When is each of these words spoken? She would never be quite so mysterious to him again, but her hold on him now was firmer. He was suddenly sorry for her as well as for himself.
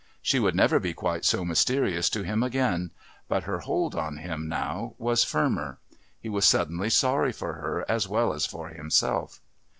She 0.23 0.39
would 0.39 0.55
never 0.55 0.79
be 0.79 0.95
quite 0.95 1.25
so 1.25 1.45
mysterious 1.45 2.09
to 2.09 2.23
him 2.23 2.41
again, 2.41 2.89
but 3.27 3.43
her 3.43 3.59
hold 3.59 3.93
on 3.93 4.17
him 4.17 4.49
now 4.49 4.95
was 4.97 5.23
firmer. 5.23 5.77
He 6.19 6.27
was 6.27 6.43
suddenly 6.47 6.89
sorry 6.89 7.31
for 7.31 7.53
her 7.53 7.85
as 7.87 8.07
well 8.07 8.33
as 8.33 8.47
for 8.47 8.69
himself. 8.69 9.41